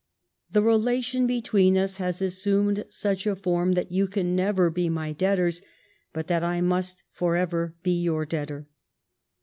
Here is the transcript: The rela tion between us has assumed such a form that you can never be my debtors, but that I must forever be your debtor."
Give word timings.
The 0.51 0.63
rela 0.63 1.03
tion 1.03 1.27
between 1.27 1.77
us 1.77 1.97
has 1.97 2.23
assumed 2.23 2.85
such 2.89 3.27
a 3.27 3.35
form 3.35 3.73
that 3.73 3.91
you 3.91 4.07
can 4.07 4.35
never 4.35 4.71
be 4.71 4.89
my 4.89 5.13
debtors, 5.13 5.61
but 6.11 6.25
that 6.25 6.43
I 6.43 6.59
must 6.59 7.03
forever 7.11 7.75
be 7.83 8.01
your 8.01 8.25
debtor." 8.25 8.67